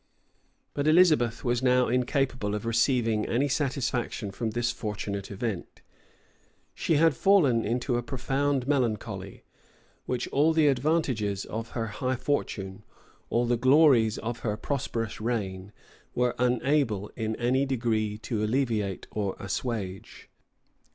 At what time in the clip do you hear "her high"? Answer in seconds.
11.77-12.15